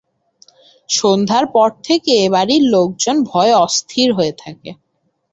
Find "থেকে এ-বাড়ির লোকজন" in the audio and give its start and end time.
1.83-3.15